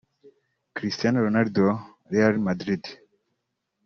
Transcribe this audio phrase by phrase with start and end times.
[0.75, 1.65] Cristiano Ronaldo
[2.09, 2.83] (Real Madrid)